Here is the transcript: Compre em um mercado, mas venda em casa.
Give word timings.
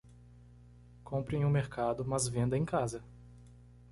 Compre 1.03 1.37
em 1.37 1.45
um 1.45 1.49
mercado, 1.51 2.03
mas 2.03 2.27
venda 2.27 2.57
em 2.57 2.65
casa. 2.65 3.03